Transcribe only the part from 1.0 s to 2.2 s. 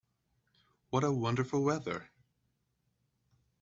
a wonderful weather!